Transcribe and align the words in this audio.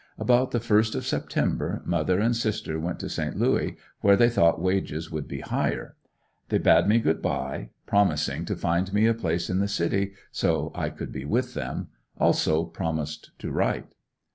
About 0.17 0.49
the 0.49 0.59
first 0.59 0.95
of 0.95 1.05
September 1.05 1.83
mother 1.85 2.19
and 2.19 2.35
sister 2.35 2.79
went 2.79 2.99
to 3.01 3.07
Saint 3.07 3.37
Louis 3.37 3.77
where 3.99 4.15
they 4.17 4.29
thought 4.31 4.59
wages 4.59 5.11
would 5.11 5.27
be 5.27 5.41
higher. 5.41 5.95
They 6.49 6.57
bade 6.57 6.87
me 6.87 6.97
good 6.97 7.21
bye, 7.21 7.69
promising 7.85 8.43
to 8.45 8.55
find 8.55 8.91
me 8.95 9.05
a 9.05 9.13
place 9.13 9.47
in 9.47 9.59
the 9.59 9.67
city, 9.67 10.13
so 10.31 10.71
I 10.73 10.89
could 10.89 11.11
be 11.11 11.23
with 11.23 11.53
them; 11.53 11.89
also 12.17 12.63
promised 12.63 13.29
to 13.37 13.51
write. 13.51 13.93